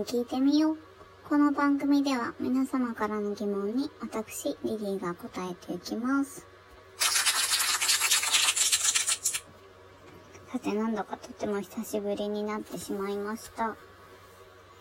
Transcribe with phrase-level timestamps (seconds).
[0.00, 0.78] に聞いてみよう。
[1.28, 6.46] この番組では皆様からの疑問に私、リリーが答えていきます。
[10.50, 13.76] さて、なんだかとても久しぶりになってしまいました。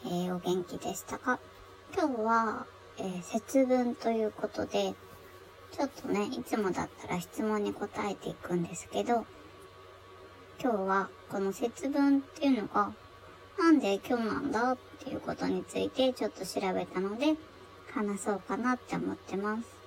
[0.06, 1.38] えー、お元気でしたか？
[1.94, 2.66] 今日は、
[2.98, 4.94] えー、節分ということで、
[5.74, 9.26] ちょっとね、いつもだったら質問に答えていくんですけど、
[10.64, 12.94] 今日はこの節分っていうのが、
[13.60, 17.36] なんで今日なんだっていうことについてちょっと調べたので、
[17.94, 19.80] 話そうかなって思ってます。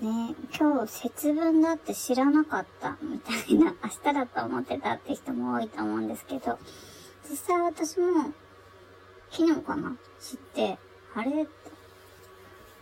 [0.00, 6.58] ね今日節分だって知らなかったみたいな、 明日だと思ってたって人も多いと思うんですけど、
[7.28, 8.32] 実際私も
[9.30, 10.78] 昨日かな知って、
[11.14, 11.48] あれ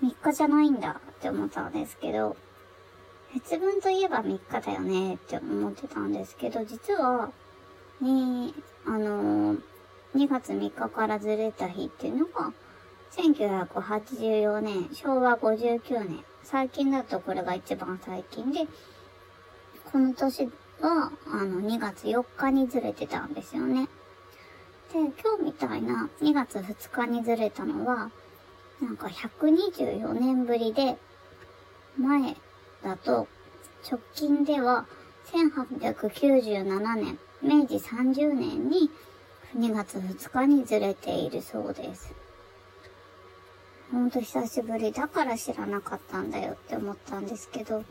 [0.03, 2.37] ?3 日じゃないんだって思ったんですけど、
[3.35, 7.33] 節分といえば3日だよねって思ってたんですけど、実は、
[8.01, 8.53] ね、
[8.87, 9.61] あのー、
[10.15, 12.53] 2月3日からずれた日っていうのが、
[13.17, 16.25] 1984年、昭和59年。
[16.45, 18.69] 最近だとこれが一番最近で、
[19.91, 20.47] この年
[20.81, 23.89] は、あの、2月4日にずれてたんですよね。
[24.93, 28.13] で、今日みたいな2月2日にずれたのは、
[28.81, 30.97] なんか124年ぶりで、
[31.99, 32.37] 前
[32.85, 33.27] だと、
[33.91, 34.87] 直近では
[35.33, 38.91] 1897年、明治30年に
[39.57, 42.13] 2月2日にずれているそうです。
[43.91, 47.85] ほんと久しぶりだから知らなかったんだよって思ったんですけど、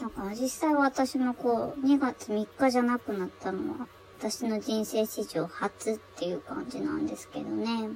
[0.00, 3.86] だから実際私もこう、2月3日じゃなくなったのは、
[4.18, 7.90] 私の人生史上初っていう感じなんですけどね。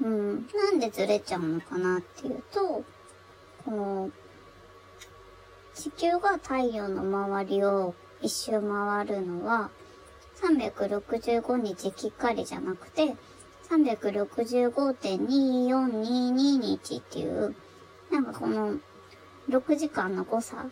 [0.00, 0.46] うん。
[0.54, 2.84] なんでずれちゃうのかなっていうと、
[3.64, 4.27] こう、
[5.78, 9.70] 地球が太陽の周りを一周回るのは、
[10.42, 13.14] 365日きっかりじゃなくて、
[13.70, 17.54] 365.2422日っていう、
[18.10, 18.74] なんかこの
[19.48, 20.66] 6時間の誤差っ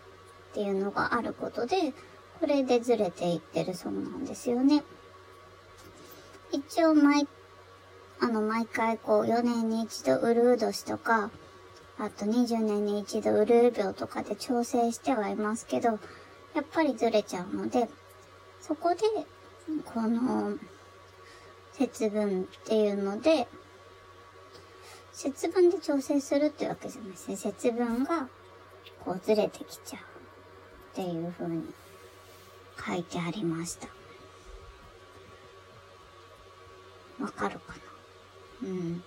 [0.55, 1.95] ていうのがあることで、
[2.41, 4.83] これでずれていってるそうなんですよね。
[6.51, 7.29] 一応毎、
[8.19, 11.31] あの、毎回こう4年に一度ウルー年とか、
[11.99, 15.99] あと20年に一度ウルー病とかで調整してはいますけど、
[16.55, 17.89] やっぱりずれちゃうので、
[18.61, 19.01] そこで、
[19.85, 20.59] この、
[21.73, 23.49] 節分っていうので、
[25.13, 27.37] 節分で調整するってわけじゃないですね。
[27.37, 28.29] 節分が、
[29.05, 31.65] こうずれてきちゃうっていう風に
[32.87, 33.89] 書いてありました。
[37.23, 37.73] わかるか
[38.63, 38.69] な？
[38.69, 39.05] うん。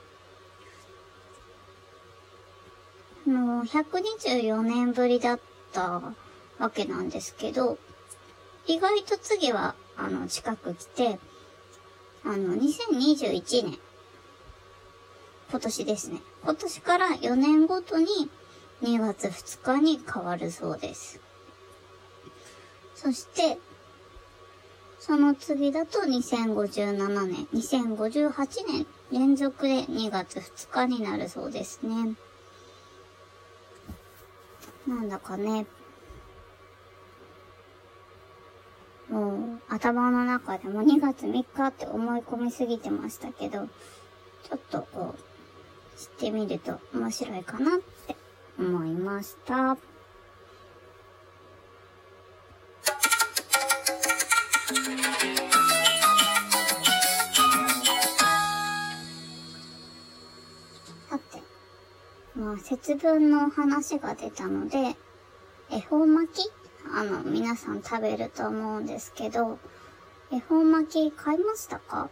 [3.30, 5.40] もう124年ぶりだっ
[5.72, 6.02] た
[6.58, 7.78] わけなんですけど、
[8.66, 11.20] 意外と次は、あの、近く来て、
[12.26, 13.80] あの、2021年、
[15.52, 16.22] 今年ですね。
[16.44, 18.08] 今年から4年ごとに
[18.82, 21.22] 2月2日に変わるそうです。
[22.96, 23.60] そして、
[25.00, 32.16] その次だと2057年、2058年連続で2月2日になるそうですね。
[34.90, 35.68] なんだかね、
[39.08, 48.16] もう頭の中でも2月3日って思い込みすぎてましたけど、ちょっとこう、知ってみると面白いかなって
[48.58, 49.78] 思いました。
[62.40, 64.96] まあ節分の話が出たので、
[65.70, 66.52] 恵方巻き？
[66.96, 69.60] あの、皆さん食べると思うんですけど、
[70.32, 72.10] 恵方巻き買いましたか？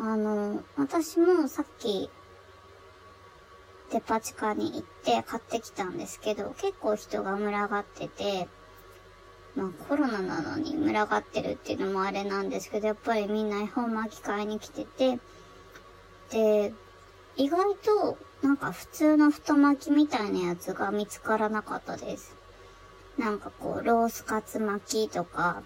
[0.00, 2.08] あの、私もさっき、
[3.92, 8.48] デパ地下に行って買ってきたんですけど、結構人が群がってて、
[9.54, 15.18] まあコロナなのに群がってるっていうのもあれなんですけど、やっぱりみんな恵方巻き買いに来てて、
[16.30, 16.72] で、
[17.36, 22.34] 意外となんか普通の太巻きみたいなやつが見つからなかったです。
[23.16, 25.62] なんかこう、ロースカツ巻きとか、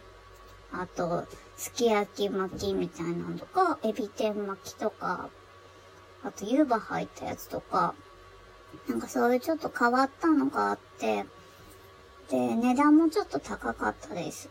[0.73, 1.25] あと、
[1.57, 5.31] すき焼き巻きみたいなのとか、エビ天巻きとか、
[6.23, 7.95] あと湯葉入ったやつとか、
[8.89, 11.25] なんかそういうちょっと変わったのがあって、
[12.31, 14.51] で、値段もちょっと高かったです。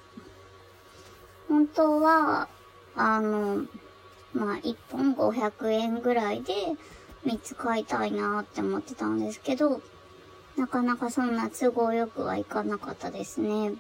[1.48, 2.48] 本当は、
[2.96, 3.66] あの、
[4.34, 6.54] まあ、1本500円ぐらいで
[7.26, 9.82] 3つ買いたいなって思ってたんですけど、
[10.58, 13.74] なかなかそんな都合よくはいかなかったですね。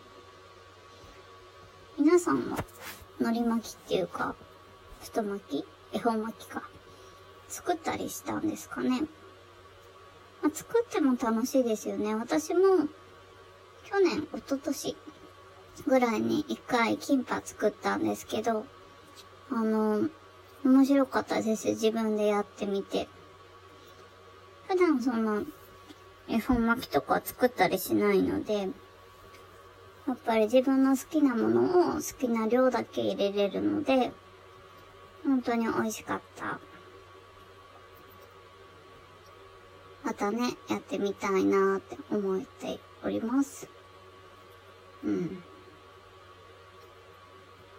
[1.98, 2.58] 皆さんは、
[3.20, 4.36] 海苔巻きっていうか、
[5.02, 5.66] 太巻き？
[5.94, 6.64] 恵方巻きか。
[7.48, 9.04] 作ったりしたんですかね。
[10.42, 12.14] まあ、作っても楽しいですよね。
[12.16, 12.62] 私も、
[13.86, 14.98] 去年、一昨年
[15.88, 18.66] ぐらいに一回キンパ作ったんですけど、
[19.52, 20.10] あの、
[20.66, 21.68] 面白かったです。
[21.70, 23.08] 自分でやってみて。
[24.68, 25.42] 普段そんな、
[26.28, 28.70] 恵方巻きとか作ったりしないので、
[30.08, 34.12] やっぱり自分の好きなものを好きな量だけ入れれるので、
[35.24, 36.60] 本当に美味しかった。
[40.04, 43.68] またね、やってみたいなって思っております。
[45.04, 45.44] うん。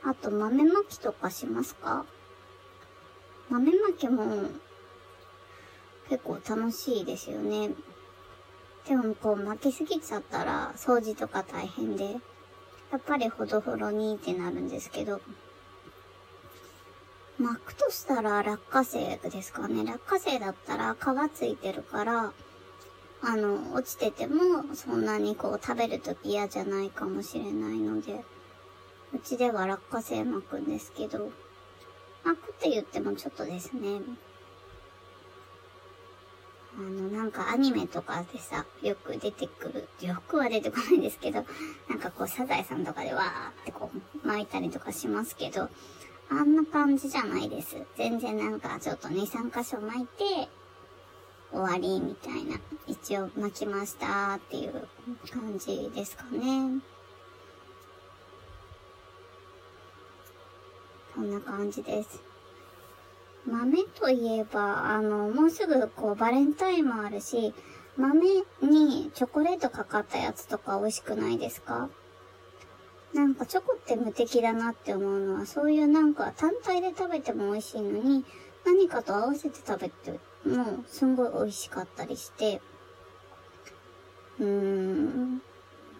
[0.02, 2.04] あと、豆まきとかしますか？
[3.48, 4.50] 豆まきも
[6.08, 7.70] 結構楽しいですよね。
[8.88, 12.12] でもこう巻きすぎちゃったら掃除とか大変で、
[12.92, 15.20] やっぱりほどほどにってなるんですけど、
[17.38, 19.84] 巻くとしたら落花生ですかね。
[19.84, 22.32] 落花生だったら皮ついてるから、
[23.22, 28.24] あの、落ちててもそんなにこう食べるとき嫌じゃないかもしれないので、
[29.12, 31.30] うちでは落花生巻くんですけど、
[32.24, 34.00] 巻くって言ってもちょっとですね、
[36.78, 41.44] あの、なんかアニメとかでさ、よく出てくる、よくは出てこないんですけど、
[41.88, 45.70] なんかこうサザエさんとかでわーってこう巻いたりとかしますけど、
[46.28, 47.76] あんな感じじゃないです。
[47.96, 50.48] 全然なんかちょっと2、3箇所巻いて、
[51.50, 52.60] 終わりみたいな。
[52.86, 54.86] 一応巻きましたっていう
[55.32, 56.80] 感じですかね。
[61.14, 62.35] こんな感じです。
[63.46, 67.54] 豆といえば、あの、もうすぐこうバレンタインもあるし、
[67.96, 68.20] 豆
[68.60, 71.88] にチョコレートかかったやつとか美味しくないですか？
[73.14, 78.24] なんかチョコって無敵だなって思うのは、そういうなんか単体で食べても美味しいのに、
[78.66, 80.10] 何かと合わせて食べて
[80.44, 82.60] もすんごい美味しかったりして、
[84.38, 85.40] うーん、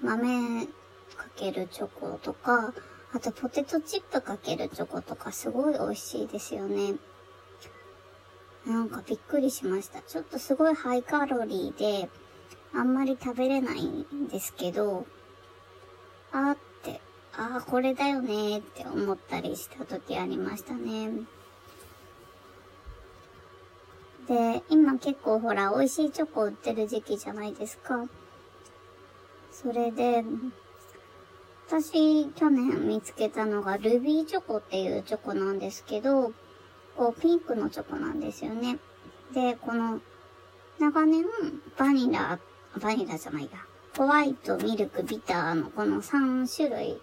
[0.03, 0.67] 豆
[1.17, 2.75] かけるチョコとか、
[3.15, 6.97] あとポテトチップかけるチョコとかすごい美味しいですよね。
[8.67, 10.03] なんかびっくりしました。
[10.03, 12.11] ちょっとすごいハイカロリーで、
[12.75, 15.07] あんまり食べれないんですけど、
[16.33, 17.01] あーって、
[17.37, 21.11] ああ、これだよねって思ったりした時ありましたね。
[24.27, 28.09] で、今結構ほら、美味しいチョコ売ってる時期じゃないですか。
[29.53, 30.25] それで、
[31.69, 36.33] 私、去年見つけたのが、ルビーチョコっていうチョコなんですけど、
[36.97, 38.79] こう、ピンクのチョコなんですよね。
[39.33, 40.01] で、この、
[40.79, 41.25] 長年、
[41.77, 42.39] バニラ、
[42.81, 43.51] バニラじゃないや、
[43.97, 47.01] ホワイト、ミルク、ビターのこの3種類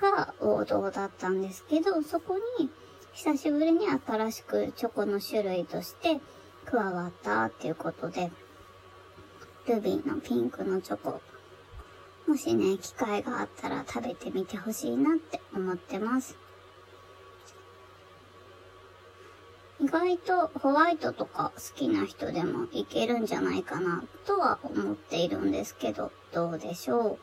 [0.00, 2.70] が王道だったんですけど、そこに、
[3.12, 6.20] 久しぶりに新しくチョコの種類として
[6.66, 8.30] 加わったっていうことで、
[9.66, 11.20] ルビーのピンクのチョコ、
[12.28, 16.36] もしね、機会があったら食べてみてほしいなって思ってます。
[19.86, 27.18] 意外とホワイトとか好きな人でもいけるんじゃないかなとは思っているんですけど、どうでしょ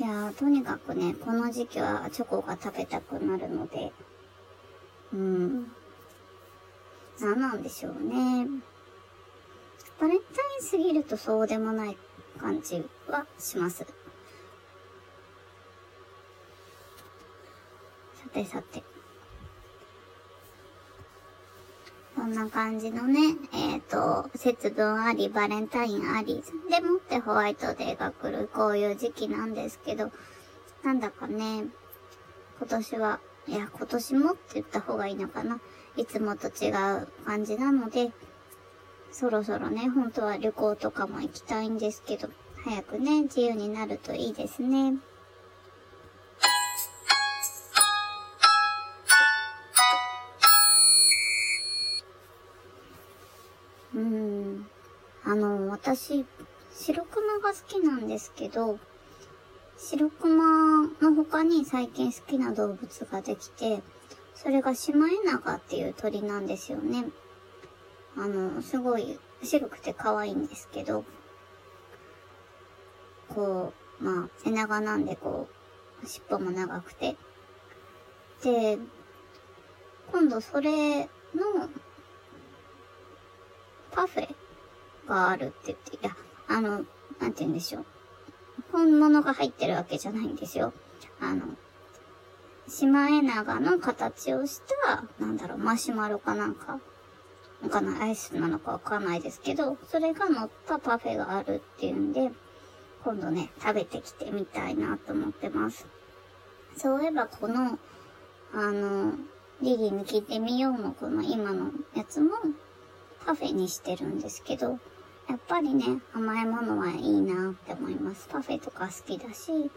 [0.00, 0.02] う？
[0.02, 3.92] いやー、とにかくね、この時期はチョコが食べたくなるので、
[5.12, 5.70] うん。
[7.20, 8.48] 何なんでしょうね。
[10.00, 11.98] バレンタイン過ぎるとそうでもない
[12.40, 13.80] 感じはします。
[13.80, 13.84] さ
[18.32, 18.82] てさて。
[22.26, 30.10] んな感じのね、えっ、ー、と、節分あり、バレンタインあり、でもってホワイトデーが来る、こういう時期なんですけど、
[30.82, 31.66] なんだかね、
[32.58, 35.60] 今年は、いや、今年もって言った方がいいのかな。
[35.96, 38.12] いつもと違う感じなので、
[39.12, 42.28] そろそろね、本当は旅行とかも行きたいんですけど、
[42.64, 44.94] 早くね、自由になるといいですね。
[55.76, 56.24] 私、
[56.72, 58.78] 白熊が好きなんですけど、
[59.76, 63.82] 白熊の他に最近好きな動物ができて、
[64.34, 67.04] それがシマエナガっていう鳥なんですよね。
[68.16, 71.04] あの、すごい白くて可愛いんですけど、
[73.28, 75.46] こう、まあ、背長なんでこ
[76.02, 77.16] う、尻尾も長くて。
[78.42, 78.78] で、
[80.10, 81.08] 今度それの
[83.92, 84.45] パフェ
[85.06, 86.16] があるって言って、いや、
[86.48, 86.70] あの、
[87.20, 87.84] なんて言うんでしょう。
[88.72, 90.72] 本物が入ってるわけじゃないんですよ。
[91.20, 91.42] あの、
[92.68, 96.80] シマエナガの形をした、なんだろう、マシュマロかなんか、
[97.62, 102.32] わかんない、アイスなのかわかんないですけど、それが乗ったパフェがあるっていうんで、
[103.04, 105.86] 今度ね、食べてきてみたいなと思ってます。
[106.76, 107.78] そういえばこの、
[108.52, 109.12] あの、
[109.62, 112.30] リリーに聞いてみようのこの今のやつも
[113.26, 114.78] パフェにしてるんですけど、
[115.28, 118.28] やっぱりね、甘いものはいいなって思います。
[118.30, 119.68] パフェとか好きだし、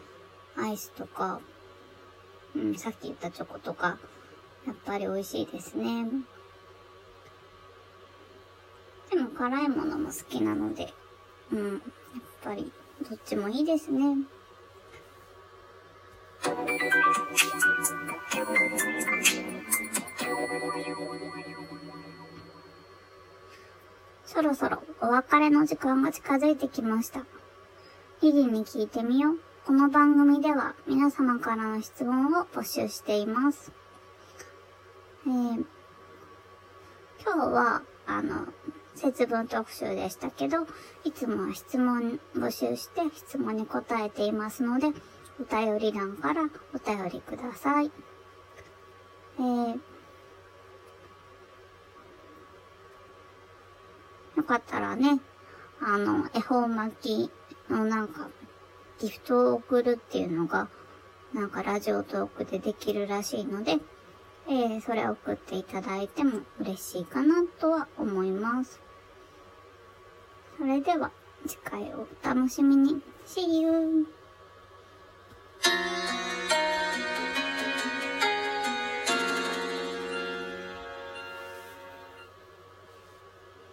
[0.55, 1.41] アイスとか、
[2.55, 3.97] うん、さっき言ったチョコとか、
[4.67, 6.05] やっぱり美味しいですね。
[9.09, 10.93] でも辛いものも好きなので、
[11.51, 11.79] うん、やっ
[12.43, 12.71] ぱり
[13.09, 14.15] どっちもいいですね。
[24.39, 27.25] そろそろお別れの時間が近づいてきました。
[28.21, 29.39] リリに聞いてみよう。
[29.65, 33.73] この番組では皆様からの質問を募集しています。
[35.27, 35.65] えー、
[37.21, 38.47] 今日は、あの、
[38.95, 40.65] 節分特集でしたけど、
[41.03, 44.87] いつもは質問募集して質問に答えていますので、
[45.41, 46.43] お便り欄から
[46.73, 47.91] お便りください。
[49.37, 49.79] えー、
[54.49, 55.19] かったらね、
[55.79, 58.29] あの、恵方巻きのなんか、
[58.99, 60.67] ギフトを送るっていうのが、
[61.35, 63.77] なんかラジオトークでできるらしいので、
[64.47, 68.81] えー、それを送っていただいても嬉しいかなとは思います。
[70.57, 71.11] それでは、
[71.45, 73.01] 次回をお楽しみに。
[73.27, 74.18] See you!